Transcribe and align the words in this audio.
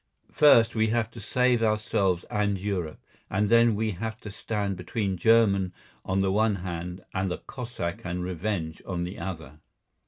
First 0.31 0.73
we 0.73 0.87
have 0.87 1.11
to 1.11 1.19
save 1.19 1.61
ourselves 1.61 2.23
and 2.31 2.57
Europe, 2.57 2.99
and 3.29 3.49
then 3.49 3.75
we 3.75 3.91
have 3.91 4.19
to 4.21 4.31
stand 4.31 4.75
between 4.75 5.15
German 5.15 5.73
on 6.03 6.21
the 6.21 6.31
one 6.31 6.55
hand 6.65 7.01
and 7.13 7.29
the 7.29 7.37
Cossack 7.37 8.03
and 8.03 8.23
revenge 8.23 8.81
on 8.87 9.03
the 9.03 9.19
other. 9.19 9.59